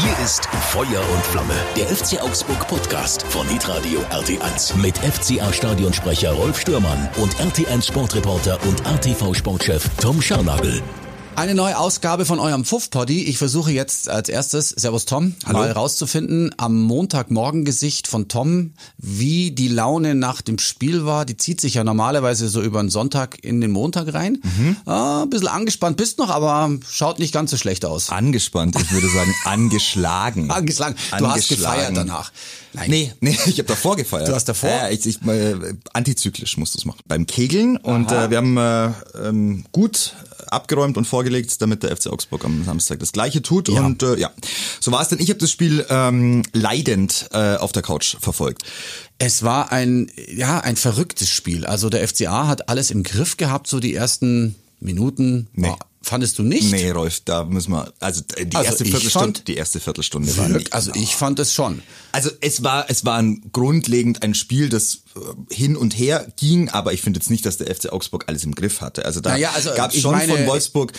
[0.00, 6.32] Hier ist Feuer und Flamme, der FC Augsburg Podcast von Hitradio RT1 mit FCA Stadionsprecher
[6.32, 10.82] Rolf Stürmann und RT1 Sportreporter und RTV Sportchef Tom Scharnagel.
[11.36, 13.24] Eine neue Ausgabe von eurem Fuff-Poddy.
[13.24, 15.60] Ich versuche jetzt als erstes, Servus Tom, Hallo.
[15.60, 21.24] mal rauszufinden am Montagmorgengesicht von Tom, wie die Laune nach dem Spiel war.
[21.24, 24.42] Die zieht sich ja normalerweise so über den Sonntag in den Montag rein.
[24.42, 24.76] Mhm.
[24.84, 28.10] Ah, ein bisschen angespannt bist noch, aber schaut nicht ganz so schlecht aus.
[28.10, 30.50] Angespannt, ich würde sagen angeschlagen.
[30.50, 30.96] Angeschlagen.
[31.16, 32.32] Du hast gefeiert danach.
[32.72, 32.90] Nein.
[32.90, 34.28] Nee, nee, ich habe davor gefeiert.
[34.28, 34.68] Du hast davor?
[34.68, 35.54] Ja, ich, ich, äh,
[35.92, 37.00] antizyklisch musst du es machen.
[37.06, 38.90] Beim Kegeln und äh, wir haben äh,
[39.26, 40.14] ähm, gut
[40.50, 43.68] abgeräumt und vorgelegt, damit der FC Augsburg am Samstag das gleiche tut.
[43.68, 43.84] Ja.
[43.84, 44.30] Und äh, ja,
[44.80, 45.20] so war es denn.
[45.20, 48.62] Ich habe das Spiel ähm, leidend äh, auf der Couch verfolgt.
[49.18, 51.66] Es war ein, ja, ein verrücktes Spiel.
[51.66, 55.48] Also der FCA hat alles im Griff gehabt, so die ersten Minuten.
[55.52, 55.68] Nee.
[55.68, 56.70] War- Fandest du nicht?
[56.72, 60.34] Nee, Rolf, da müssen wir, also äh, die Also erste Viertelstunde, fand- die erste Viertelstunde
[60.38, 61.82] war nicht, Also ich fand es schon.
[62.12, 66.70] Also es war es war ein grundlegend ein Spiel, das äh, hin und her ging,
[66.70, 69.04] aber ich finde jetzt nicht, dass der FC Augsburg alles im Griff hatte.
[69.04, 70.92] Also da Naja, also gab es schon meine- von Wolfsburg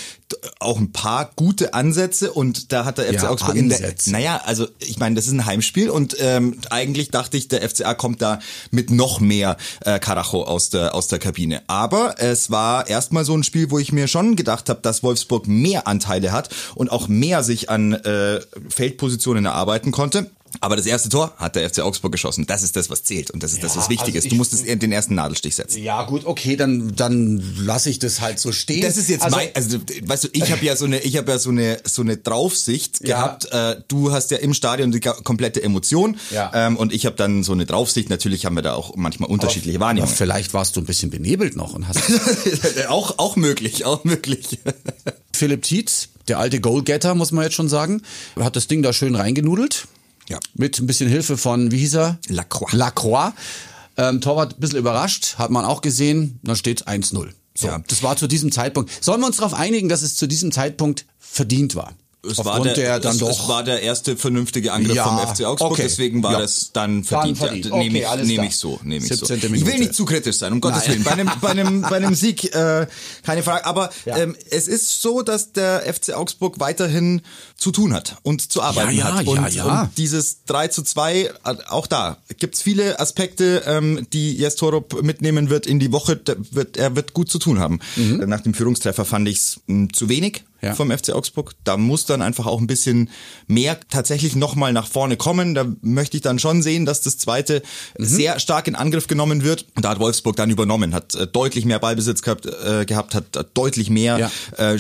[0.60, 4.12] auch ein paar gute Ansätze und da hat der FC Ja, Augsburg in der Ansätze.
[4.12, 7.96] naja, also ich meine, das ist ein Heimspiel und ähm, eigentlich dachte ich, der FCA
[7.96, 11.64] kommt da mit noch mehr äh, Karacho aus der aus der Kabine.
[11.68, 15.48] Aber es war erstmal so ein Spiel, wo ich mir schon gedacht habe, dass Wolfsburg
[15.48, 20.30] mehr Anteile hat und auch mehr sich an äh, Feldpositionen erarbeiten konnte.
[20.60, 22.46] Aber das erste Tor hat der FC Augsburg geschossen.
[22.46, 24.32] Das ist das, was zählt und das ist das, was Ja, wichtig also ist.
[24.32, 25.82] Du musst es- den ersten Nadelstich setzen.
[25.82, 28.82] Ja gut, okay, dann dann lasse ich das halt so stehen.
[28.82, 31.32] Das ist jetzt also, mein, also weißt du, ich habe ja so eine, ich habe
[31.32, 33.18] ja so eine so eine Draufsicht Ja.
[33.18, 33.46] gehabt.
[33.52, 36.52] Äh, du hast ja im Stadion die komplette Emotion Ja.
[36.54, 38.10] ähm, und ich habe dann so eine Draufsicht.
[38.10, 40.14] Natürlich haben wir da auch manchmal unterschiedliche aber Wahrnehmungen.
[40.16, 42.00] vielleicht warst du ein bisschen benebelt noch und hast
[42.90, 44.60] auch auch möglich, auch möglich.
[45.34, 48.02] Philipp Tietz, der alte Goalgetter, muss man jetzt schon sagen,
[48.40, 49.88] hat das Ding da schön reingenudelt.
[50.32, 50.40] Ja.
[50.54, 52.18] Mit ein bisschen Hilfe von, wie hieß er?
[52.30, 52.72] Lacroix.
[52.74, 53.34] Lacroix.
[53.98, 57.30] Ähm, Torwart ein bisschen überrascht, hat man auch gesehen, dann steht 1-0.
[57.54, 57.80] So, Ja.
[57.86, 58.90] das war zu diesem Zeitpunkt.
[59.04, 61.94] Sollen wir uns darauf einigen, dass es zu diesem Zeitpunkt verdient war?
[62.24, 65.18] Es Aufgrund war der, dann es, doch es war der erste vernünftige Angriff Ja, vom
[65.36, 65.82] FC Augsburg, okay.
[65.86, 66.40] deswegen war Ja.
[66.42, 67.40] das dann verdient.
[67.40, 67.66] verdient.
[67.66, 69.26] Ja, Okay, nehme ich, nehme ich so, nehme ich so.
[69.26, 69.56] 17.
[69.56, 71.04] Ich will nicht zu kritisch sein, um Gottes Nein.
[71.04, 71.04] Willen.
[71.04, 72.86] Bei einem, bei einem, bei einem Sieg äh,
[73.24, 73.66] keine Frage.
[73.66, 77.24] Aber ähm, es ist so, dass der FC Augsburg weiterhin
[77.58, 79.26] zu tun hat und zu arbeiten Ja, ja, hat.
[79.26, 79.82] ja, Und, ja.
[79.82, 81.32] und dieses 3 zu 2, äh,
[81.70, 86.22] auch da gibt's viele Aspekte, ähm, die Jes Torup mitnehmen wird in die Woche.
[86.52, 87.80] Wird, er wird gut zu tun haben.
[87.96, 90.51] Nach dem Führungstreffer fand ich's mh, zu wenig Mhm.
[90.62, 90.76] Ja.
[90.76, 91.54] vom FC Augsburg.
[91.64, 93.10] Da muss dann einfach auch ein bisschen
[93.48, 95.56] mehr tatsächlich nochmal nach vorne kommen.
[95.56, 97.64] Da möchte ich dann schon sehen, dass das zweite
[97.98, 98.06] Mhm.
[98.06, 99.66] sehr stark in Angriff genommen wird.
[99.76, 103.36] Und da hat Wolfsburg dann übernommen, hat äh, deutlich mehr Ballbesitz gehabt, äh, gehabt hat
[103.36, 104.18] äh, deutlich mehr
[104.58, 104.64] Ja.
[104.74, 104.78] äh,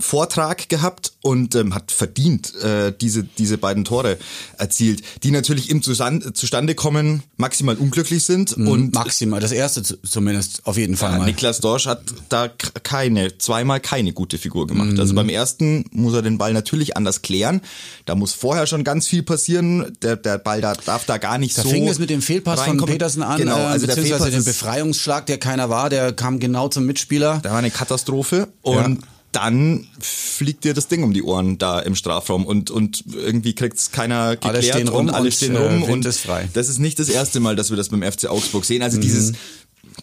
[0.00, 4.16] Spielvortrag gehabt und ähm, hat verdient äh, diese, diese beiden Tore
[4.56, 8.52] erzielt, die natürlich im Zusan Zustande kommen, maximal unglücklich sind.
[8.56, 11.24] Und Maximal, das erste zu- zumindest auf jeden Fall ja, mal.
[11.26, 14.92] Niklas Dorsch hat da keine, zweimal keine gute Figur gemacht.
[14.92, 15.00] Mhm.
[15.00, 17.60] Also beim ersten muss er den Ball natürlich anders klären.
[18.06, 19.92] Da muss vorher schon ganz viel passieren.
[20.02, 21.70] Der, der Ball da, darf da gar nicht Da so.
[21.70, 22.78] fing es mit dem Fehlpass von.
[22.78, 26.38] Petersen an, Genau, äh, also der beziehungsweise den ist, Befreiungsschlag, der keiner war, der kam
[26.38, 27.40] genau zum Mitspieler.
[27.42, 29.00] da war eine Katastrophe und
[29.32, 33.90] dann fliegt dir das Ding um die Ohren da im Strafraum und, und irgendwie kriegt's
[33.90, 36.48] keiner geklärt Alle stehen rum und alle und, stehen äh, rum Wind und ist frei.
[36.54, 38.78] das ist nicht das erste Mal, dass wir das beim FC Augsburg sehen.
[38.78, 38.84] Mhm.
[38.84, 39.32] Also dieses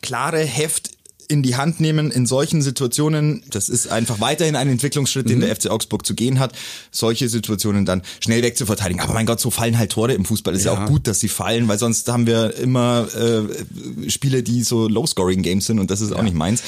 [0.02, 0.92] klare Heft
[1.28, 5.30] in die Hand nehmen in solchen Situationen, das ist einfach weiterhin ein Entwicklungsschritt, Mhm.
[5.30, 6.54] den der FC Augsburg zu gehen hat,
[6.92, 9.02] solche Situationen dann schnell wegzuverteidigen.
[9.02, 10.54] Aber mein Gott, so fallen halt Tore im Fußball.
[10.54, 10.84] Ist ja, Ja.
[10.84, 15.66] auch gut, dass sie fallen, weil sonst haben wir immer äh, Spiele, die so Low-Scoring-Games
[15.66, 16.62] sind und das ist auch nicht meins.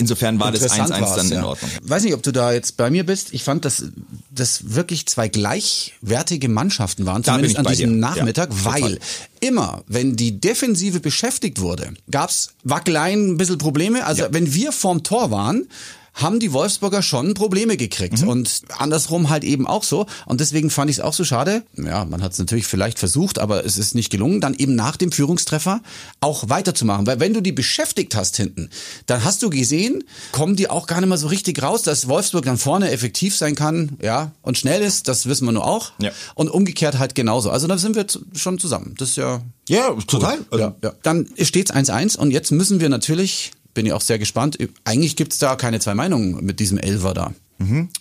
[0.00, 1.44] Insofern war das 1-1 Interessant war's, dann in ja.
[1.44, 1.70] Ordnung.
[1.82, 3.32] Weiß nicht, ob du da jetzt bei mir bist.
[3.34, 3.84] Ich fand, dass
[4.30, 7.98] das wirklich zwei gleichwertige Mannschaften waren, Da zumindest an diesem dir.
[7.98, 8.82] Nachmittag, Ja, total.
[8.82, 8.98] weil
[9.40, 14.04] immer, wenn die Defensive beschäftigt wurde, gab's Wackeleien, ein bisschen Probleme.
[14.06, 15.68] Also wenn wir vorm Tor waren,
[16.14, 18.22] haben die Wolfsburger schon Probleme gekriegt.
[18.22, 18.28] Mhm.
[18.28, 20.06] Und andersrum halt eben auch so.
[20.26, 21.62] Und deswegen fand ich es auch so schade.
[21.76, 24.96] Ja, man hat es natürlich vielleicht versucht, aber es ist nicht gelungen, dann eben nach
[24.96, 25.80] dem Führungstreffer
[26.20, 27.06] auch weiterzumachen.
[27.06, 28.70] Weil wenn du die beschäftigt hast hinten,
[29.06, 32.44] dann hast du gesehen, kommen die auch gar nicht mehr so richtig raus, dass Wolfsburg
[32.44, 35.92] dann vorne effektiv sein kann, ja, und schnell ist, das wissen wir nur auch.
[36.00, 36.10] Ja.
[36.34, 37.50] Und umgekehrt halt genauso.
[37.50, 38.94] Also da sind wir schon zusammen.
[38.98, 39.40] Das ist ja
[39.70, 40.38] Ja, total.
[40.50, 40.92] Also, ja, ja.
[41.04, 45.38] Dann steht's 1-1 und jetzt müssen wir natürlich, bin ich auch sehr gespannt, eigentlich gibt's
[45.38, 47.32] da keine zwei Meinungen mit diesem Elfer da.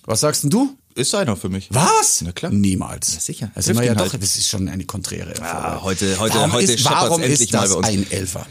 [0.06, 0.76] Was sagst denn du?
[0.96, 1.68] Ist einer für mich.
[1.72, 2.22] Was?
[2.26, 2.52] Na klar.
[2.52, 3.14] Niemals.
[3.14, 3.52] Ja, sicher.
[3.56, 4.24] Wir Trifft ja doch, halt.
[4.24, 5.34] das ist schon eine konträre.
[5.42, 7.88] Ah, heute- heute- warum heute ist, warum endlich ist mal das bei uns.
[7.88, 8.46] ein Elfer?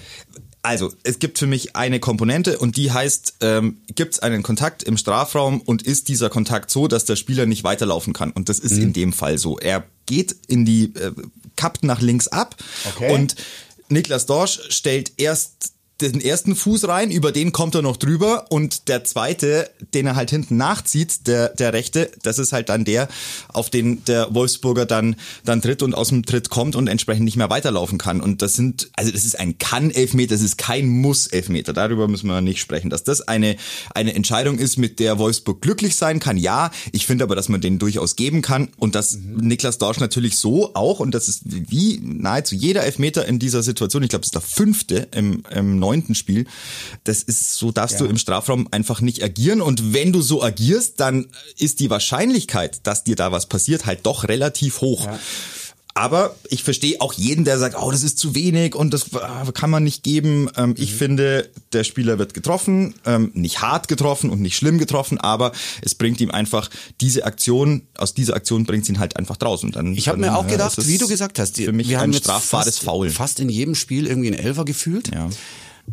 [0.62, 4.82] Also, es gibt für mich eine Komponente und die heißt, ähm, gibt es einen Kontakt
[4.82, 8.30] im Strafraum und ist dieser Kontakt so, dass der Spieler nicht weiterlaufen kann?
[8.32, 8.82] Und das ist Mhm.
[8.82, 9.58] in dem Fall so.
[9.58, 11.12] Er geht in die, äh,
[11.56, 12.56] kappt nach links ab
[12.96, 13.12] Okay.
[13.14, 13.34] und
[13.88, 18.88] Niklas Dorsch stellt erst den ersten Fuß rein, über den kommt er noch drüber und
[18.88, 23.08] der zweite, den er halt hinten nachzieht, der, der rechte, das ist halt dann der,
[23.52, 27.36] auf den der Wolfsburger dann, dann tritt und aus dem Tritt kommt und entsprechend nicht
[27.36, 28.20] mehr weiterlaufen kann.
[28.20, 31.72] Und das sind, also das ist ein Kann-Elfmeter, das ist kein Muss-Elfmeter.
[31.72, 32.90] Darüber müssen wir nicht sprechen.
[32.90, 33.56] Dass das eine,
[33.92, 36.70] eine Entscheidung ist, mit der Wolfsburg glücklich sein kann, ja.
[36.92, 40.74] Ich finde aber, dass man den durchaus geben kann und dass Niklas Dorsch natürlich so
[40.74, 44.34] auch, und das ist wie nahezu jeder Elfmeter in dieser Situation, ich glaube, das ist
[44.34, 46.46] der fünfte im, im neunten Spiel,
[47.04, 51.00] das ist, so darfst du im Strafraum einfach nicht agieren und wenn du so agierst,
[51.00, 51.26] dann
[51.56, 55.06] ist die Wahrscheinlichkeit, dass dir da was passiert, halt doch relativ hoch.
[55.94, 59.50] Aber ich verstehe auch jeden, der sagt, oh, das ist zu wenig und das äh,
[59.52, 60.48] kann man nicht geben.
[60.56, 65.18] Ähm, Ich finde, der Spieler wird getroffen, ähm, nicht hart getroffen und nicht schlimm getroffen,
[65.18, 65.50] aber
[65.82, 66.70] es bringt ihm einfach
[67.00, 69.70] diese Aktion, aus dieser Aktion bringt es ihn halt einfach draußen.
[69.70, 71.88] Und dann, Ich habe mir auch ja, gedacht, wie du gesagt hast, die- für mich
[71.88, 73.10] wir ein haben jetzt strafbares fast, Foul.
[73.10, 75.12] fast in jedem Spiel irgendwie einen Elfer gefühlt.
[75.12, 75.28] Ja.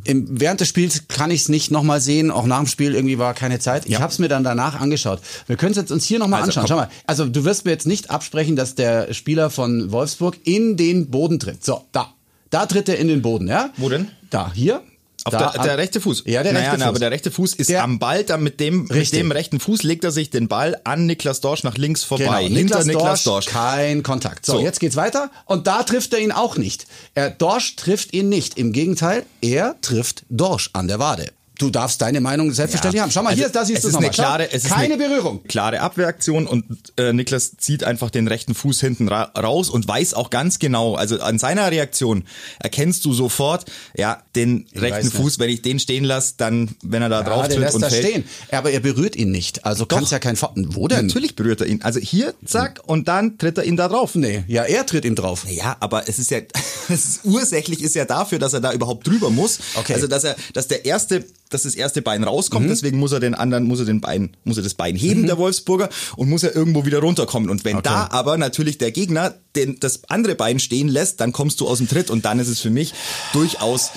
[0.04, 3.18] Im, während des Spiels kann ich es nicht nochmal sehen, auch nach dem Spiel irgendwie
[3.18, 3.86] war keine Zeit.
[3.86, 4.00] Ich Ja.
[4.02, 5.20] habe es mir dann danach angeschaut.
[5.48, 6.64] Wir können es jetzt uns hier nochmal Also, anschauen.
[6.64, 6.70] komm.
[6.70, 10.78] Schau mal, also du wirst mir jetzt nicht absprechen, dass der Spieler von Wolfsburg in
[10.78, 11.64] den Boden tritt.
[11.66, 12.14] So, da.
[12.52, 13.70] Da tritt er in den Boden, ja?
[13.78, 14.10] Wo denn?
[14.30, 14.82] Da, hier.
[15.26, 16.24] Auf da, der, der rechte Fuß.
[16.28, 16.90] Ja, der naja, rechte na, Fuß.
[16.90, 19.82] aber der rechte Fuß ist Der- am Ball, dann mit dem, mit dem rechten Fuß
[19.84, 22.26] legt er sich den Ball an Niklas Dorsch nach links vorbei.
[22.26, 23.54] Genau, Hinter Niklas, Niklas Dorsch, Dorsch.
[23.56, 24.46] kein Kontakt.
[24.46, 24.60] So, So.
[24.62, 26.86] jetzt geht's weiter und da trifft er ihn auch nicht.
[27.16, 28.58] Er, Dorsch trifft ihn nicht.
[28.60, 31.32] Im Gegenteil, er trifft Dorsch an der Wade.
[31.58, 33.12] Du darfst deine Meinung selbstverständlich haben.
[33.12, 34.10] Schau mal, hier, da siehst du es nochmal.
[34.12, 35.44] Klare, es ist keine eine Berührung.
[35.44, 36.66] Klare Abwehraktion und
[36.98, 40.96] äh, Niklas zieht einfach den rechten Fuß hinten ra raus und weiß auch ganz genau,
[40.96, 42.24] also an seiner Reaktion
[42.60, 43.66] erkennst du sofort,
[43.96, 45.12] ja, den weiß rechten.
[45.12, 47.90] Fuß, wenn ich den stehen lasse, dann, wenn er da Ja, drauf tritt und er
[47.90, 48.06] fällt.
[48.06, 48.24] stehen.
[48.52, 49.66] Aber er berührt ihn nicht.
[49.66, 50.36] Also kann es ja kein...
[50.36, 51.08] Fa- Wo denn?
[51.08, 51.82] Natürlich berührt er ihn.
[51.82, 54.16] Also hier, zack, und dann tritt er ihn da drauf.
[54.16, 55.46] Nee, ja, er tritt ihm drauf.
[55.50, 56.40] Ja, aber es ist ja,
[56.90, 59.60] es ist, ursächlich ist ja dafür, dass er da überhaupt drüber muss.
[59.76, 59.94] Okay.
[59.94, 63.36] Also, dass er, dass der erste, dass das erste Bein rauskommt, deswegen muss er den
[63.36, 66.56] anderen, muss er den Bein, muss er das Bein heben, der Wolfsburger, und muss er
[66.56, 67.50] irgendwo wieder runterkommen.
[67.50, 71.62] Und wenn da aber natürlich der Gegner den, das andere Bein stehen lässt, dann kommst
[71.62, 72.94] du aus dem Tritt und dann ist es für mich
[73.34, 73.92] durchaus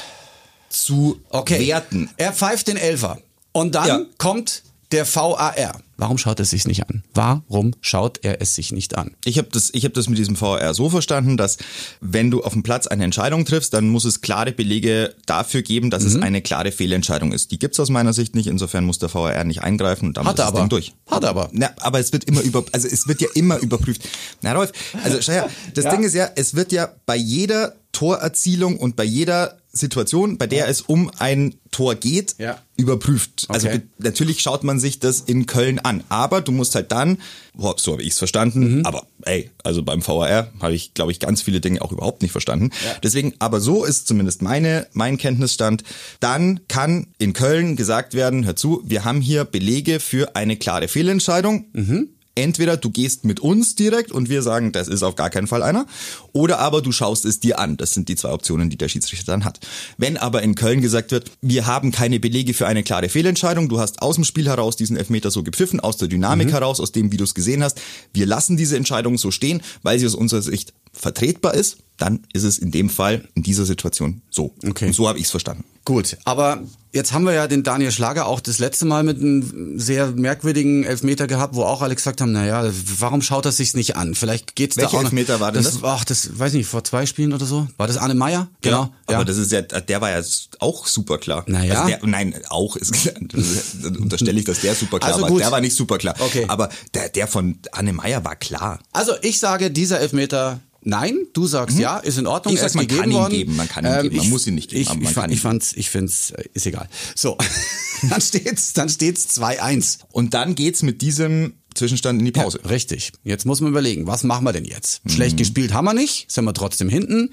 [0.68, 1.66] zu Okay.
[1.66, 2.10] werten.
[2.16, 3.18] Er pfeift den Elfer.
[3.52, 4.00] Und dann Ja.
[4.18, 4.62] kommt
[4.92, 5.80] der VAR.
[6.00, 7.02] Warum schaut er es sich nicht an?
[7.12, 9.16] Warum schaut er es sich nicht an?
[9.24, 11.56] Ich habe das, ich hab das mit diesem VR so verstanden, dass
[12.00, 15.90] wenn du auf dem Platz eine Entscheidung triffst, dann muss es klare Belege dafür geben,
[15.90, 16.22] dass es Mhm.
[16.22, 17.50] eine klare Fehlentscheidung ist.
[17.50, 18.46] Die gibt's aus meiner Sicht nicht.
[18.46, 20.60] Insofern muss der VR nicht eingreifen und damit Hat er ist das aber.
[20.60, 20.94] Ding durch.
[21.08, 21.48] Hat er aber.
[21.52, 24.02] Na, aber es wird immer über, also es wird ja immer überprüft.
[24.40, 24.70] Na Rolf,
[25.02, 25.90] also schau her, das Ja.
[25.90, 30.68] Ding ist ja, es wird ja bei jeder Torerzielung und bei jeder Situation, bei der
[30.68, 32.58] es um ein Tor geht, Ja.
[32.76, 33.44] überprüft.
[33.48, 33.78] Also Okay.
[33.98, 37.18] be- natürlich schaut man sich das in Köln an, aber du musst halt dann,
[37.54, 38.86] boah, so habe ich es verstanden, Mhm.
[38.86, 42.32] aber ey, also beim VAR habe ich, glaube ich, ganz viele Dinge auch überhaupt nicht
[42.32, 42.70] verstanden.
[43.02, 45.84] Deswegen, aber so ist zumindest meine, mein Kenntnisstand.
[46.20, 50.88] Dann kann in Köln gesagt werden, hör zu, wir haben hier Belege für eine klare
[50.88, 51.66] Fehlentscheidung.
[51.74, 52.08] Mhm.
[52.38, 55.64] Entweder du gehst mit uns direkt und wir sagen, das ist auf gar keinen Fall
[55.64, 55.86] einer,
[56.32, 57.76] oder aber du schaust es dir an.
[57.76, 59.58] Das sind die zwei Optionen, die der Schiedsrichter dann hat.
[59.96, 63.80] Wenn aber in Köln gesagt wird, wir haben keine Belege für eine klare Fehlentscheidung, du
[63.80, 67.10] hast aus dem Spiel heraus diesen Elfmeter so gepfiffen, aus der Dynamik heraus, aus dem,
[67.10, 67.80] wie du es gesehen hast,
[68.12, 72.44] wir lassen diese Entscheidung so stehen, weil sie aus unserer Sicht vertretbar ist, dann ist
[72.44, 74.54] es in dem Fall, in dieser Situation so.
[74.64, 74.86] Okay.
[74.86, 75.64] Und so habe ich es verstanden.
[75.84, 79.78] Gut, aber jetzt haben wir ja den Daniel Schlager auch das letzte Mal mit einem
[79.78, 83.96] sehr merkwürdigen Elfmeter gehabt, wo auch alle gesagt haben, naja, warum schaut er sich's nicht
[83.96, 84.14] an?
[84.14, 85.10] Vielleicht geht's da Welcher auch noch.
[85.10, 85.82] Elfmeter war denn das?
[85.82, 87.66] Ach, das weiß nicht, vor zwei Spielen oder so.
[87.76, 88.48] War das Arne Meyer?
[88.62, 88.92] Genau.
[89.06, 90.22] Aber das ist ja, der war ja
[90.60, 91.44] auch super klar.
[91.46, 91.74] Naja.
[91.82, 93.12] Also der, nein, auch ist,
[93.82, 95.28] dann unterstelle ich, dass der super klar Also war.
[95.30, 95.40] gut.
[95.40, 96.14] Der war nicht super klar.
[96.18, 96.44] Okay.
[96.48, 98.80] Aber der, der von Anne Meyer war klar.
[98.92, 102.54] Also ich sage, dieser Elfmeter Nein, du sagst ja, ist in Ordnung.
[102.54, 102.56] Mhm.
[102.56, 103.32] Ich sag, man kann ihn worden.
[103.32, 105.14] geben, man kann ihn geben, man ich, muss ihn nicht geben, Ich, ich, man fand,
[105.14, 106.88] kann ich fand's, ich find's, äh, ist egal.
[107.14, 107.36] So,
[108.08, 109.98] dann steht's, dann steht's 2-1.
[110.12, 112.60] Und dann geht's mit diesem Zwischenstand in die Pause.
[112.62, 113.12] Ja, richtig.
[113.24, 115.04] Jetzt muss man überlegen, was machen wir denn jetzt?
[115.04, 115.10] Mhm.
[115.10, 117.30] Schlecht gespielt haben wir nicht, sind wir trotzdem hinten.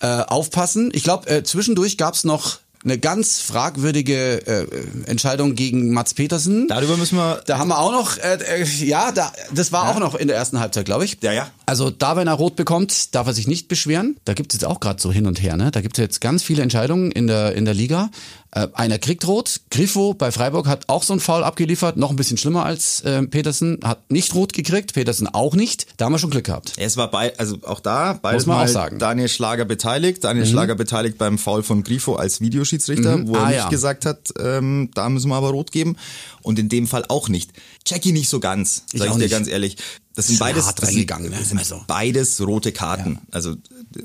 [0.00, 0.90] Äh, aufpassen.
[0.92, 4.66] Ich glaube, äh, zwischendurch gab's noch eine ganz fragwürdige äh,
[5.06, 6.66] Entscheidung gegen Mats Petersen.
[6.68, 7.42] Darüber müssen wir.
[7.46, 10.36] Da haben wir auch noch, äh, äh, ja, da, das war auch noch in der
[10.36, 11.18] ersten Halbzeit, glaube ich.
[11.22, 11.50] Ja, ja.
[11.72, 14.18] Also da, wenn er rot bekommt, darf er sich nicht beschweren.
[14.26, 15.56] Da gibt es jetzt auch gerade so hin und her.
[15.56, 15.70] Ne?
[15.70, 18.10] Da gibt es jetzt ganz viele Entscheidungen in der, in der Liga.
[18.50, 19.62] Äh, einer kriegt rot.
[19.70, 23.22] Griffo bei Freiburg hat auch so einen Foul abgeliefert, noch ein bisschen schlimmer als äh,
[23.22, 25.86] Petersen, hat nicht rot gekriegt, Petersen auch nicht.
[25.96, 26.74] Da haben wir schon Glück gehabt.
[26.76, 28.96] Es war bei, also auch da, Muss beides man mal auch sagen.
[28.96, 29.00] Mhm.
[29.00, 30.22] Daniel Schlager beteiligt.
[30.24, 33.68] Daniel Schlager beteiligt beim Foul von Grifo als Videoschiedsrichter, wo er Ah, nicht ja.
[33.70, 35.96] gesagt hat, ähm, da müssen wir aber rot geben.
[36.42, 37.52] Und in dem Fall auch nicht.
[37.86, 39.76] Jackie nicht so ganz, Ich sag ich dir ganz ehrlich.
[40.14, 41.36] Das sind beides, hart das sind, reingegangen, ne?
[41.38, 41.80] das sind Also.
[41.86, 43.18] beides rote Karten.
[43.30, 43.56] Also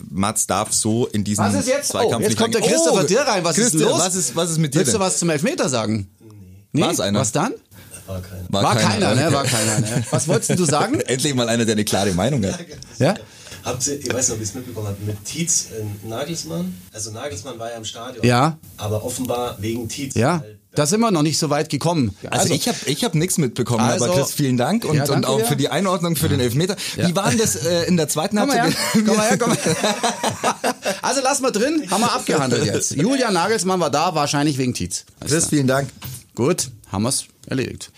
[0.10, 1.90] Mats darf so in diesen Was ist jetzt?
[1.90, 2.62] Zweikampf Oh, jetzt kommt der.
[2.62, 3.44] Christopher Oh, Dirr rein.
[3.44, 4.00] Was ist Christian, denn los?
[4.00, 6.10] Was ist, was ist mit dir Willst du was zum Elfmeter sagen?
[6.72, 6.82] Nee.
[6.82, 7.20] War's einer?
[7.20, 7.54] Was dann?
[8.06, 8.46] War keiner.
[8.50, 9.34] War keiner, ne?
[9.34, 10.04] War keiner, ne?
[10.12, 11.00] Was wolltest du sagen?
[11.08, 12.58] Endlich mal einer, der eine klare Meinung hat.
[13.00, 13.16] Ja?
[13.66, 16.74] Habt ihr, ich weiß nicht, ob ihr es mitbekommen habt, mit Tietz äh, Nagelsmann?
[16.94, 18.26] Also Nagelsmann war ja im Stadion.
[18.26, 18.58] Ja.
[18.78, 20.16] Aber offenbar wegen Tietz.
[20.16, 22.16] Ja, weil- da sind wir noch nicht so weit gekommen.
[22.30, 25.26] Also, ich habe ich hab nichts mitbekommen, Also- aber Chris, vielen Dank und, Ja, und
[25.26, 25.46] auch dir.
[25.46, 26.76] für die Einordnung für den Elfmeter.
[26.96, 28.78] Wie war denn das äh, in der zweiten Komm Halbzeit?
[28.94, 29.76] komm mal her, komm mal her.
[31.02, 32.96] Also lass mal drin, haben wir abgehandelt jetzt.
[32.96, 35.06] Julian Nagelsmann war da, wahrscheinlich wegen Tietz.
[35.20, 35.50] Alles Chris, klar.
[35.50, 35.90] vielen Dank.
[36.36, 37.92] Gut, haben wir's erledigt.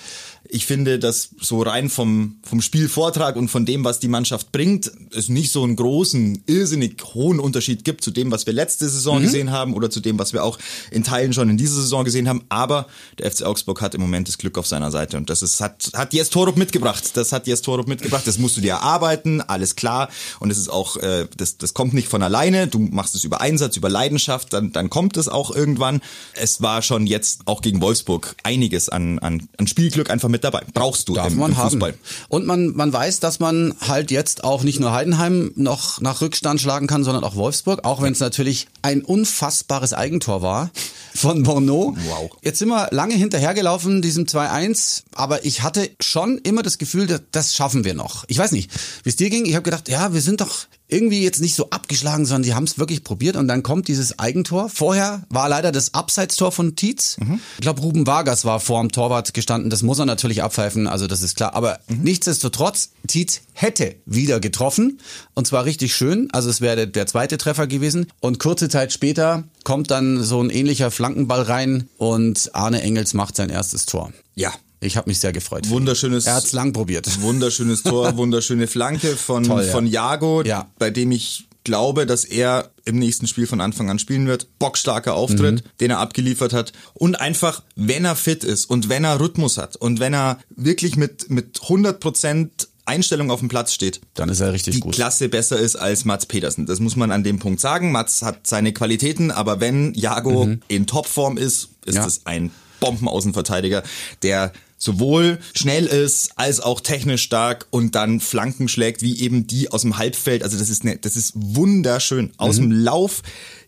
[0.52, 4.92] Ich finde, dass so rein vom, vom Spielvortrag und von dem, was die Mannschaft bringt,
[5.16, 9.22] es nicht so einen großen, irrsinnig hohen Unterschied gibt zu dem, was wir letzte Saison
[9.22, 10.58] gesehen haben oder zu dem, was wir auch
[10.90, 12.42] in Teilen schon in dieser Saison gesehen haben.
[12.50, 12.88] Aber
[13.20, 15.92] der FC Augsburg hat im Moment das Glück auf seiner Seite und das ist, hat,
[15.94, 17.12] hat Jes Torup mitgebracht.
[17.14, 18.26] Das hat Jes Torup mitgebracht.
[18.26, 20.10] Das musst du dir erarbeiten, alles klar.
[20.40, 22.68] Und es ist auch, äh, das, das kommt nicht von alleine.
[22.68, 26.02] Du machst es über Einsatz, über Leidenschaft, dann, dann kommt es auch irgendwann.
[26.34, 30.64] Es war schon jetzt auch gegen Wolfsburg einiges an, an, an Spielglück einfach mit dabei.
[30.74, 31.72] Brauchst du Darf im, man im haben.
[31.72, 31.94] Fußball.
[32.28, 36.62] Und man, man weiß, dass man halt jetzt auch nicht nur Heidenheim noch nach Rückstand
[36.62, 40.72] schlagen kann, sondern auch Wolfsburg, auch wenn es natürlich ein unfassbares Eigentor war
[41.16, 41.96] von Bono.
[42.08, 42.32] Wow.
[42.42, 47.56] Jetzt sind wir lange hinterhergelaufen, diesem 2-1, aber ich hatte schon immer das Gefühl, das
[47.56, 48.26] schaffen wir noch.
[48.28, 48.72] Ich weiß nicht,
[49.04, 49.46] wie es dir ging.
[49.46, 52.66] Ich habe gedacht, ja, wir sind doch irgendwie jetzt nicht so abgeschlagen, sondern die haben
[52.66, 54.70] es wirklich probiert und dann kommt dieses Eigentor.
[54.70, 57.18] Vorher war leider das Abseitstor von Tietz.
[57.58, 59.70] Ich glaube, Ruben Vargas war vor dem Torwart gestanden.
[59.70, 61.54] Das muss er natürlich abpfeifen, also das ist klar.
[61.54, 65.00] Aber nichtsdestotrotz, Tietz hätte wieder getroffen
[65.36, 66.28] und zwar richtig schön.
[66.32, 68.08] Also es wäre der, der zweite Treffer gewesen.
[68.20, 73.36] Und kurze Zeit später kommt dann so ein ähnlicher Flankenball rein und Arne Engels macht
[73.36, 74.12] sein erstes Tor.
[74.36, 74.52] Ja.
[74.82, 75.70] Ich habe mich sehr gefreut.
[75.70, 76.26] Wunderschönes.
[76.26, 77.22] Er hat's lang probiert.
[77.22, 79.72] Wunderschönes Tor, wunderschöne Flanke von, Toll, ja.
[79.72, 80.70] von Jago, Ja.
[80.80, 84.48] bei dem ich glaube, dass er im nächsten Spiel von Anfang an spielen wird.
[84.60, 85.70] Bockstarker Auftritt, Mhm.
[85.82, 86.72] den er abgeliefert hat.
[86.94, 90.96] Und einfach, wenn er fit ist und wenn er Rhythmus hat und wenn er wirklich
[90.96, 92.50] mit, mit 100%
[92.86, 94.96] Einstellung auf dem Platz steht, Dann ist er richtig die gut.
[94.96, 96.66] Klasse besser ist als Mats Petersen.
[96.66, 97.92] Das muss man an dem Punkt sagen.
[97.92, 102.02] Mats hat seine Qualitäten, aber wenn Jago in Topform ist, ist Mhm.
[102.02, 102.08] Ja.
[102.08, 103.84] es ein Bombenaußenverteidiger,
[104.24, 109.70] der sowohl schnell ist, als auch technisch stark und dann Flanken schlägt, wie eben die
[109.72, 110.42] aus dem Halbfeld.
[110.42, 112.32] Also das ist, ne, das ist wunderschön.
[112.38, 112.62] Aus Mhm.
[112.62, 113.22] dem Lauf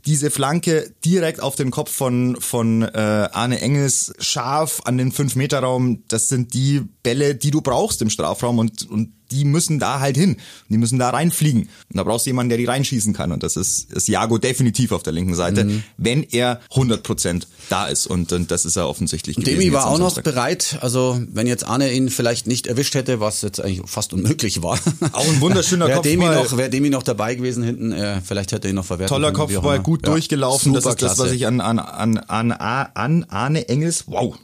[0.06, 2.88] diese Flanke direkt auf den Kopf von, von äh,
[3.32, 6.04] Arne Engels, scharf an den 5-Meter-Raum.
[6.08, 10.18] Das sind die Bälle, die du brauchst im Strafraum und, und die müssen da halt
[10.18, 10.38] hin.
[10.70, 11.62] Die müssen da reinfliegen.
[11.64, 13.32] Und da brauchst du jemanden, der die reinschießen kann.
[13.32, 15.84] Und das ist, ist Jago definitiv auf der linken Seite, Mhm.
[15.98, 18.08] wenn er 100% da ist.
[18.08, 19.60] Und, und das ist er offensichtlich gewesen.
[19.60, 20.78] Demi war auch noch bereit.
[20.82, 24.78] Also wenn jetzt Arne ihn vielleicht nicht erwischt hätte, was jetzt eigentlich fast unmöglich war.
[25.14, 26.44] Auch ein wunderschöner Demi Kopfball.
[26.44, 29.10] noch, wäre Demi noch dabei gewesen hinten, äh, vielleicht hätte er ihn noch verwertet.
[29.10, 30.74] Toller Kopfball, gut Ja, durchgelaufen.
[30.74, 31.36] Das super ist das, was klasse.
[31.36, 34.36] ich an, an, an, an, an Arne Engels, wow.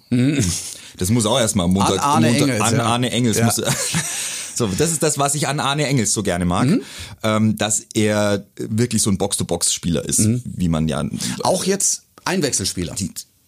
[0.98, 1.96] Das muss auch erstmal am Montag.
[1.96, 2.00] Mhm.
[2.00, 2.84] An Arne Montag, Engels, An ja.
[2.84, 3.46] Arne Engels Ja.
[3.46, 3.62] muss,
[4.58, 6.82] So, das ist das, was ich an Arne Engels so gerne mag, Mhm.
[7.24, 10.42] ähm, dass er wirklich so ein Box-to-Box-Spieler ist, Mhm.
[10.46, 11.04] wie man ja
[11.44, 12.96] Auch jetzt Einwechselspieler.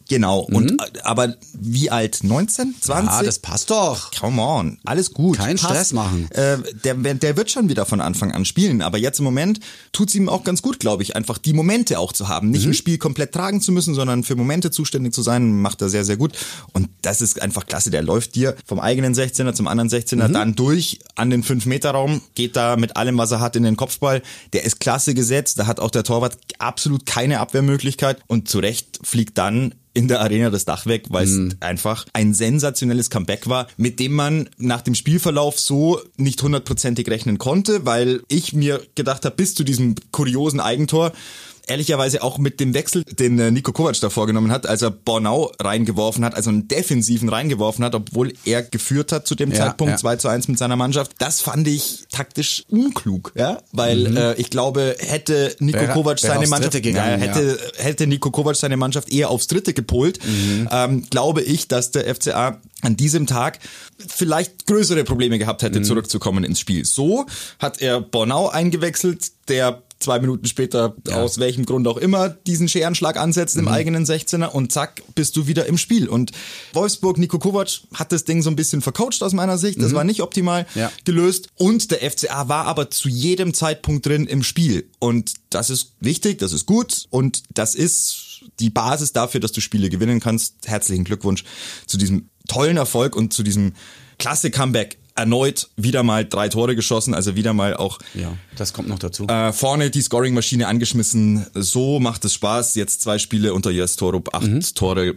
[0.10, 0.40] Genau.
[0.42, 2.20] Und äh, aber wie alt?
[2.24, 3.04] 19, 20?
[3.04, 3.10] Mhm.
[3.18, 4.12] Ja, das passt doch.
[4.20, 5.38] Come on, alles gut.
[5.38, 5.70] Keinen Passt.
[5.74, 6.30] Stress machen.
[6.32, 9.60] Äh, der, der wird schon wieder von Anfang an spielen, aber jetzt im Moment
[9.94, 12.50] tut's ihm auch ganz gut, glaube ich, einfach die Momente auch zu haben.
[12.50, 12.72] Nicht Mhm.
[12.72, 16.04] ein Spiel komplett tragen zu müssen, sondern für Momente zuständig zu sein, macht er sehr,
[16.04, 16.34] sehr gut.
[16.74, 17.90] Und das ist einfach klasse.
[17.92, 20.34] Der läuft dir vom eigenen 16er zum anderen 16er Mhm.
[20.34, 24.22] dann durch an den 5-Meter-Raum, geht da mit allem, was er hat, in den Kopfball.
[24.54, 25.60] Der ist klasse gesetzt.
[25.60, 30.22] Da hat auch der Torwart absolut keine Abwehrmöglichkeit und zu Recht fliegt dann in der
[30.22, 31.48] Arena das Dach weg, weil Mhm.
[31.48, 37.10] es einfach ein sensationelles Comeback war, mit dem man nach dem Spielverlauf so nicht hundertprozentig
[37.10, 41.12] rechnen konnte, weil ich mir gedacht habe, bis zu diesem kuriosen Eigentor,
[41.70, 45.52] ehrlicherweise auch mit dem Wechsel, den äh, Nico Kovac da vorgenommen hat, als er Bornau
[45.60, 49.92] reingeworfen hat, also einen defensiven reingeworfen hat, obwohl er geführt hat zu dem Ja, Zeitpunkt
[49.92, 49.98] ja.
[49.98, 51.12] 2 zu 1 mit seiner Mannschaft.
[51.20, 55.82] Das fand ich taktisch unklug, ja, weil äh, ich glaube, hätte Nico Mhm.
[55.84, 59.74] Wäre- Kovac seine Mannschaft, gegangen, ja, hätte, hätte Nico Kovac seine Mannschaft eher aufs Dritte
[59.74, 60.68] gepolt, Mhm.
[60.72, 63.60] ähm, glaube ich, dass der FCA an diesem Tag
[64.08, 65.68] vielleicht größere Probleme gehabt Mhm.
[65.68, 66.86] hätte, zurückzukommen ins Spiel.
[66.86, 67.26] So
[67.60, 73.18] hat er Bornau eingewechselt, der zwei Minuten später, aus welchem Grund auch immer, diesen Scherenschlag
[73.18, 73.64] ansetzt Mhm.
[73.64, 76.08] im eigenen 16er und zack, bist du wieder im Spiel.
[76.08, 76.32] Und
[76.74, 79.82] Wolfsburg, Nico Kovac hat das Ding so ein bisschen vercoacht aus meiner Sicht.
[79.82, 80.80] Das war nicht optimal Mhm.
[80.82, 80.92] Ja.
[81.06, 81.50] gelöst.
[81.56, 84.88] Und der FCA war aber zu jedem Zeitpunkt drin im Spiel.
[85.00, 89.62] Und das ist wichtig, das ist gut und das ist die Basis dafür, dass du
[89.62, 90.56] Spiele gewinnen kannst.
[90.66, 91.44] Herzlichen Glückwunsch
[91.86, 93.74] zu diesem tollen Erfolg und zu diesem
[94.18, 94.98] klasse Comeback.
[95.20, 99.28] Erneut wieder mal drei Tore geschossen, also wieder mal auch Ja, das kommt noch dazu.
[99.28, 101.46] äh, vorne die Scoring-Maschine angeschmissen.
[101.54, 102.76] So macht es Spaß.
[102.76, 104.62] Jetzt zwei Spiele unter Jes Torup, acht Mhm.
[104.76, 105.16] Tore.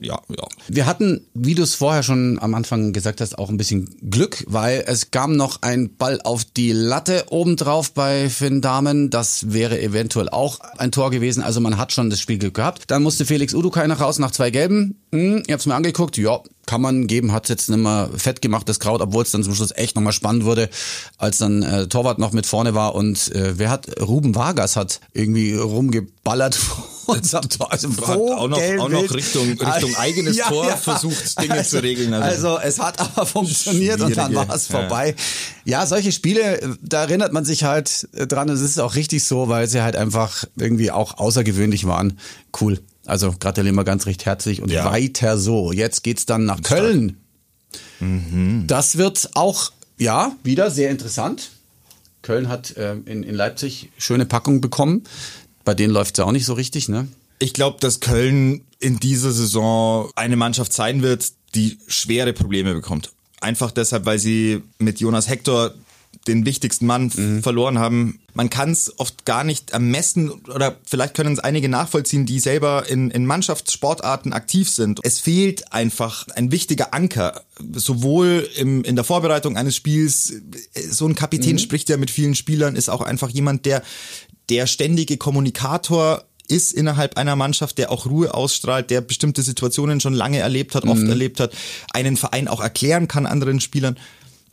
[0.00, 0.46] Ja, ja.
[0.68, 4.44] Wir hatten, wie du es vorher schon am Anfang gesagt hast, auch ein bisschen Glück,
[4.48, 9.10] weil es kam noch ein Ball auf die Latte obendrauf bei Finn Dahmen.
[9.10, 11.42] Das wäre eventuell auch ein Tor gewesen.
[11.42, 12.84] Also man hat schon das Spielglück gehabt.
[12.88, 14.96] Dann musste Felix Udukai noch raus nach zwei Gelben.
[15.12, 16.16] Hm, ihr habt's mir angeguckt.
[16.16, 16.40] Ja,
[16.74, 17.30] kann man geben.
[17.30, 20.12] Hat jetzt nicht mehr fett gemacht, das Kraut, obwohl es dann zum Schluss echt nochmal
[20.12, 20.68] spannend wurde,
[21.18, 22.96] als dann äh, Torwart noch mit vorne war.
[22.96, 27.70] Und äh, wer hat, Ruben Vargas hat irgendwie rumgeballert vor unserem Tor.
[27.70, 29.14] Also Hat auch noch- auch noch.
[29.14, 32.66] Richtung- Richtung eigenes Tor versucht, Dinge zu regeln, also- Also.
[32.66, 34.80] es hat aber funktioniert und dann war es ja.
[34.80, 35.14] vorbei.
[35.64, 35.86] Ja.
[35.86, 38.48] solche Spiele, da erinnert man sich halt dran.
[38.48, 42.18] Es ist auch richtig so, weil sie halt einfach irgendwie auch außergewöhnlich waren.
[42.60, 42.80] Cool.
[43.06, 44.84] Also gratulieren wir ganz recht herzlich und Ja.
[44.86, 45.72] weiter so.
[45.72, 47.18] Jetzt geht's dann nach Köln.
[48.00, 48.64] Mhm.
[48.66, 51.50] Das wird auch, ja, wieder sehr interessant.
[52.22, 55.04] Köln hat ähm, in, in Leipzig schöne Packung bekommen.
[55.64, 57.08] Bei denen läuft's ja auch nicht so richtig, ne?
[57.38, 63.12] Ich glaube, dass Köln in dieser Saison eine Mannschaft sein wird, die schwere Probleme bekommt.
[63.40, 65.74] Einfach deshalb, weil sie mit Jonas Hector
[66.26, 68.20] den wichtigsten Mann f- verloren haben.
[68.32, 72.88] Man kann es oft gar nicht ermessen oder vielleicht können es einige nachvollziehen, die selber
[72.88, 75.00] in, in Mannschaftssportarten aktiv sind.
[75.02, 80.32] Es fehlt einfach ein wichtiger Anker, sowohl im, in der Vorbereitung eines Spiels.
[80.90, 83.82] So ein Kapitän spricht ja mit vielen Spielern, ist auch einfach jemand, der
[84.48, 90.12] der ständige Kommunikator ist innerhalb einer Mannschaft, der auch Ruhe ausstrahlt, der bestimmte Situationen schon
[90.12, 91.54] lange erlebt hat, oft erlebt hat,
[91.94, 93.96] einen Verein auch erklären kann anderen Spielern.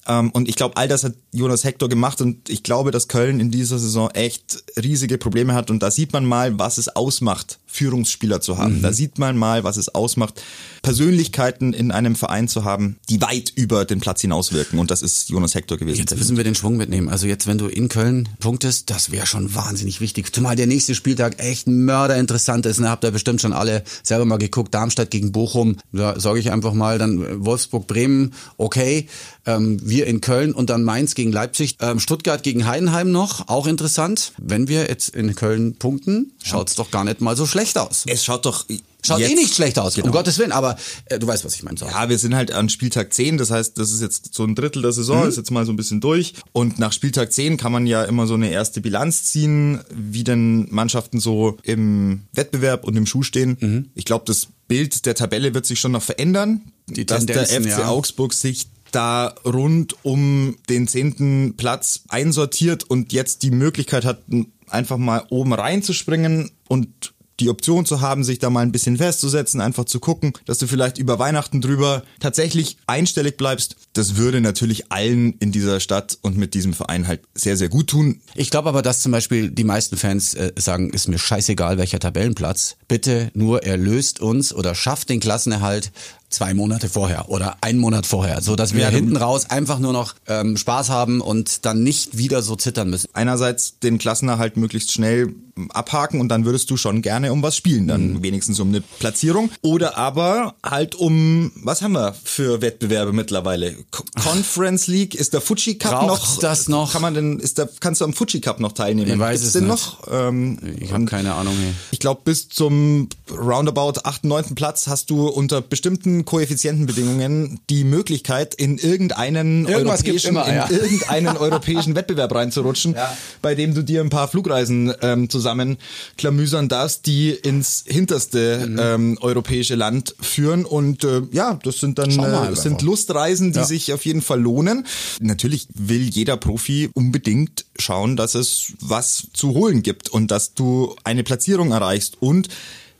[0.07, 3.39] Ähm, und ich glaube, all das hat Jonas Hector gemacht und ich glaube, dass Köln
[3.39, 7.59] in dieser Saison echt riesige Probleme hat und da sieht man mal, was es ausmacht,
[7.67, 8.81] Führungsspieler zu haben.
[8.81, 10.41] Da sieht man mal, was es ausmacht,
[10.81, 15.29] Persönlichkeiten in einem Verein zu haben, die weit über den Platz hinauswirken und das ist
[15.29, 15.99] Jonas Hector gewesen.
[15.99, 17.07] Jetzt müssen wir den Schwung mitnehmen.
[17.07, 20.33] Also jetzt, wenn du in Köln punktest, das wäre schon wahnsinnig wichtig.
[20.33, 22.79] Zumal der nächste Spieltag echt mörderinteressant ist.
[22.79, 22.89] Ne?
[22.89, 24.73] Habt ihr bestimmt schon alle selber mal geguckt.
[24.73, 29.07] Darmstadt gegen Bochum, da sage ich einfach mal, dann äh, Wolfsburg, Bremen, okay.
[29.45, 31.75] Ähm, wir in Köln und dann Mainz gegen Leipzig.
[31.81, 34.31] Ähm, Stuttgart gegen Heidenheim noch, auch interessant.
[34.37, 38.05] Wenn wir jetzt in Köln punkten, schaut's doch gar nicht mal so schlecht aus.
[38.07, 38.65] es schaut doch
[39.03, 40.13] Schaut jetzt- eh nicht schlecht aus, um Genau.
[40.15, 41.75] Gottes Willen, aber äh, du weißt, was ich meine.
[41.75, 41.87] So.
[41.87, 44.83] Ja, wir sind halt an Spieltag 10, das heißt, das ist jetzt so ein Drittel
[44.83, 46.33] der Saison, ist jetzt mal so ein bisschen durch.
[46.53, 50.67] Und nach Spieltag 10 kann man ja immer so eine erste Bilanz ziehen, wie denn
[50.69, 53.89] Mannschaften so im Wettbewerb und im Schuh stehen.
[53.95, 57.65] Ich glaube, das Bild der Tabelle wird sich schon noch verändern, Die dass der FC
[57.69, 57.87] ja.
[57.87, 64.21] Augsburg sich da rund um den zehnten Platz einsortiert und jetzt die Möglichkeit hat,
[64.69, 69.59] einfach mal oben reinzuspringen und die Option zu haben, sich da mal ein bisschen festzusetzen,
[69.61, 73.75] einfach zu gucken, dass du vielleicht über Weihnachten drüber tatsächlich einstellig bleibst.
[73.93, 77.87] Das würde natürlich allen in dieser Stadt und mit diesem Verein halt sehr, sehr gut
[77.87, 78.21] tun.
[78.35, 81.99] Ich glaube aber, dass zum Beispiel die meisten Fans äh, sagen, ist mir scheißegal, welcher
[81.99, 82.77] Tabellenplatz.
[82.87, 85.91] Bitte nur erlöst uns oder schafft den Klassenerhalt
[86.33, 89.93] zwei Monate vorher oder einen Monat vorher, so dass wir Ja, hinten raus einfach nur
[89.93, 93.09] noch ähm, Spaß haben und dann nicht wieder so zittern müssen.
[93.13, 95.33] Einerseits den Klassenerhalt möglichst schnell
[95.73, 98.23] abhaken und dann würdest du schon gerne um was spielen, dann Mhm.
[98.23, 99.51] wenigstens um eine Platzierung.
[99.61, 103.75] Oder aber halt um, was haben wir für Wettbewerbe mittlerweile?
[103.91, 106.39] Co- Conference League, ist der Fuji Cup Braucht's noch?
[106.39, 106.93] das noch?
[106.93, 109.11] Kann man denn, ist da, kannst du am Fuji Cup noch teilnehmen?
[109.11, 109.71] Ich weiß Gibt's es den nicht.
[109.71, 110.07] noch?
[110.11, 111.53] Ähm, Ich habe keine Ahnung.
[111.61, 111.73] Hey.
[111.91, 114.55] ich glaube, bis zum roundabout 8., 9.
[114.55, 120.69] Platz hast du unter bestimmten Koeffizientenbedingungen die Möglichkeit, in irgendeinen Irgendwas europäischen, immer, in ja.
[120.69, 122.95] irgendeinen europäischen Wettbewerb reinzurutschen,
[123.41, 125.77] bei dem du dir ein paar Flugreisen ähm, zusammen
[126.17, 128.79] klamüsern darfst, die ins hinterste Mhm.
[128.81, 130.65] ähm, europäische Land führen.
[130.65, 133.65] Und äh, ja, das sind dann äh, sind Lustreisen, die Ja.
[133.65, 134.85] sich auf jeden Fall lohnen.
[135.19, 140.95] Natürlich will jeder Profi unbedingt schauen, dass es was zu holen gibt und dass du
[141.03, 142.17] eine Platzierung erreichst.
[142.21, 142.47] Und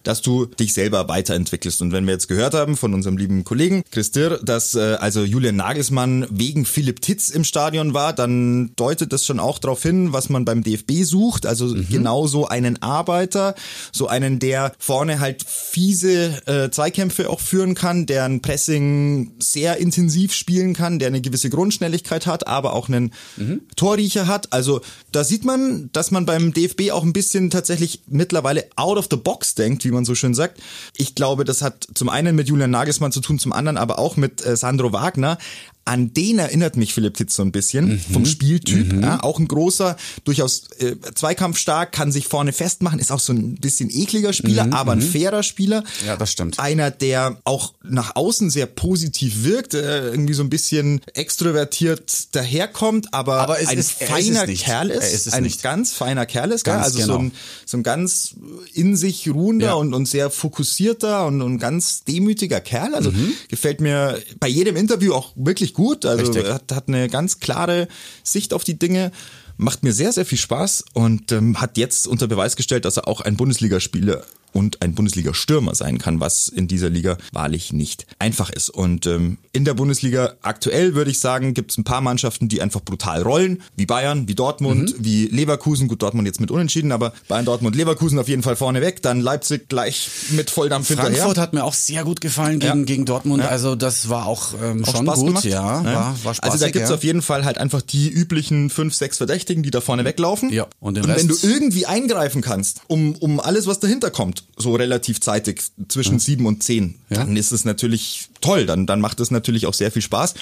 [0.04, 1.82] dass du dich selber weiterentwickelst.
[1.82, 5.24] Und wenn wir jetzt gehört haben von unserem lieben Kollegen Chris Dirr, dass äh, also
[5.24, 10.14] Julian Nagelsmann wegen Philipp Titz im Stadion war, dann deutet das schon auch darauf hin,
[10.14, 11.46] was man beim DFB sucht.
[11.46, 11.88] Also mhm.
[11.90, 13.56] genau so einen Arbeiter,
[13.92, 19.78] so einen, der vorne halt fiese äh, Zweikämpfe auch führen kann, der ein Pressing sehr
[19.78, 23.62] intensiv spielen kann, der eine gewisse Grundschnelligkeit hat, aber auch einen mhm.
[23.76, 24.52] Torriecher hat.
[24.54, 29.08] Also da sieht man, dass man beim DFB auch ein bisschen tatsächlich mittlerweile out of
[29.10, 30.62] the box denkt, wie man so schön sagt.
[30.98, 34.18] Ich glaube, das hat zum einen mit Julian Nagelsmann zu tun, zum anderen aber auch
[34.18, 35.38] mit äh, Sandro Wagner
[35.86, 38.00] an den erinnert mich Philipp Titz so ein bisschen mhm.
[38.00, 38.94] vom Spieltyp.
[38.94, 39.04] Mhm.
[39.04, 43.56] Ja, auch ein großer, durchaus äh, zweikampfstark, kann sich vorne festmachen, ist auch so ein
[43.56, 44.74] bisschen ekliger Spieler, mhm.
[44.74, 45.12] aber ein mhm.
[45.12, 45.84] fairer Spieler.
[46.06, 46.60] Ja, das stimmt.
[46.60, 53.14] Einer, der auch nach außen sehr positiv wirkt, äh, irgendwie so ein bisschen extrovertiert daherkommt,
[53.14, 55.64] aber, aber ein ist, feiner ist Kerl ist, ist ein nicht.
[55.64, 57.14] ganz feiner Kerl ist, ganz also genau.
[57.14, 57.32] so, ein,
[57.66, 58.36] so ein ganz
[58.74, 59.74] in sich ruhender ja.
[59.74, 62.94] und, und sehr fokussierter und, und ganz demütiger Kerl.
[62.94, 63.34] Also mhm.
[63.48, 66.06] gefällt mir bei jedem Interview auch wirklich gut.
[66.06, 67.88] Also Richtig hat, hat eine ganz klare
[68.24, 69.12] Sicht auf die Dinge
[69.58, 73.08] macht mir sehr, sehr viel Spaß und ähm, hat jetzt unter Beweis gestellt, dass er
[73.08, 78.50] auch ein Bundesligaspieler und ein Bundesliga-Stürmer sein kann, was in dieser Liga wahrlich nicht einfach
[78.50, 78.70] ist.
[78.70, 82.62] Und ähm, in der Bundesliga aktuell würde ich sagen, gibt es ein paar Mannschaften, die
[82.62, 85.06] einfach brutal rollen, wie Bayern, wie Dortmund, mhm.
[85.06, 85.88] wie Leverkusen.
[85.88, 89.02] Gut, Dortmund jetzt mit Unentschieden, aber Bayern, Dortmund, Leverkusen auf jeden Fall vorne weg.
[89.02, 91.42] Dann Leipzig gleich mit Volldampf Frankfurt hinterher.
[91.42, 92.86] hat mir auch sehr gut gefallen gegen, ja.
[92.86, 93.44] gegen Dortmund.
[93.44, 93.50] Ja.
[93.50, 95.28] Also das war auch, ähm, auch schon Spaß gut.
[95.28, 95.44] Gemacht.
[95.46, 95.84] Ja, ja.
[95.84, 96.96] War, war Also da gibt's ja.
[96.96, 100.52] auf jeden Fall halt einfach die üblichen fünf, sechs Verdächtigen, die da vorne weglaufen.
[100.52, 100.68] Ja.
[100.80, 104.41] Und, den und Rest wenn du irgendwie eingreifen kannst, um, um alles, was dahinter kommt,
[104.58, 108.66] so relativ zeitig zwischen sieben und zehn, dann ist es natürlich toll.
[108.66, 110.34] Dann, dann macht es natürlich auch sehr viel Spaß.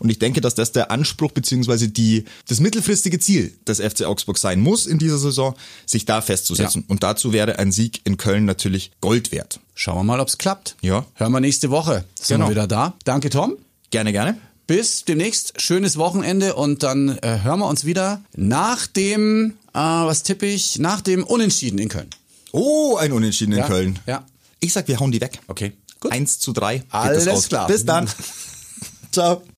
[0.00, 4.38] Und ich denke, dass das der Anspruch beziehungsweise die, das mittelfristige Ziel des FC Augsburg
[4.38, 5.54] sein muss in dieser Saison,
[5.86, 6.82] sich da festzusetzen.
[6.82, 6.86] Ja.
[6.88, 9.60] Und dazu wäre ein Sieg in Köln natürlich Gold wert.
[9.74, 10.74] Schauen wir mal, ob's klappt.
[10.80, 11.06] Ja.
[11.14, 12.04] Hören wir nächste Woche.
[12.20, 12.46] Sind Genau.
[12.46, 12.94] wir wieder da.
[13.04, 13.54] Danke, Tom.
[13.90, 14.36] Gerne, gerne.
[14.66, 15.60] Bis demnächst.
[15.60, 20.78] Schönes Wochenende und dann äh, hören wir uns wieder nach dem, äh, was tippe ich,
[20.80, 22.08] nach dem Unentschieden in Köln.
[22.56, 23.98] Oh, ein Unentschieden in Ja, Köln.
[24.06, 24.24] ja.
[24.60, 25.40] Ich sag, wir hauen die weg.
[25.48, 26.12] Okay, gut.
[26.12, 26.84] Eins zu drei.
[26.90, 27.66] Alles klar.
[27.66, 28.08] Bis dann.
[29.10, 29.42] Ciao.